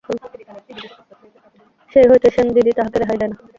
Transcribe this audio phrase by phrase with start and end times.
[1.91, 3.37] সেই হইতে সেনদিদি তাহাকে রেহাই দেয় না।